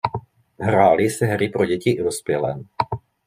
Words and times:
Hrály 0.59 1.09
se 1.09 1.25
hry 1.25 1.49
pro 1.49 1.65
děti 1.65 1.89
i 1.91 2.03
dospělé. 2.03 2.59